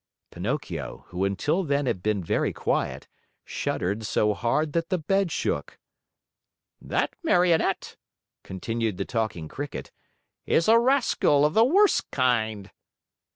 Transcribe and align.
Pinocchio, 0.31 1.05
who 1.09 1.25
until 1.25 1.63
then 1.63 1.85
had 1.85 2.01
been 2.01 2.23
very 2.23 2.53
quiet, 2.53 3.07
shuddered 3.45 4.03
so 4.03 4.33
hard 4.33 4.73
that 4.73 4.89
the 4.89 4.97
bed 4.97 5.31
shook. 5.31 5.77
"That 6.81 7.13
Marionette," 7.21 7.97
continued 8.43 8.97
the 8.97 9.05
Talking 9.05 9.47
Cricket, 9.47 9.91
"is 10.47 10.67
a 10.67 10.79
rascal 10.79 11.45
of 11.45 11.53
the 11.53 11.63
worst 11.63 12.09
kind." 12.09 12.71